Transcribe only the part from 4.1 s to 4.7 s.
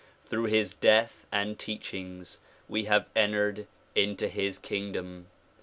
his